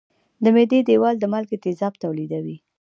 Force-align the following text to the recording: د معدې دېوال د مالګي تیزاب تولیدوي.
د 0.43 0.45
معدې 0.55 0.79
دېوال 0.87 1.15
د 1.19 1.25
مالګي 1.31 1.57
تیزاب 1.63 1.93
تولیدوي. 2.03 2.57